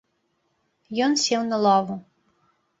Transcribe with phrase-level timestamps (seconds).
[1.09, 2.01] Ён сеў на лаву.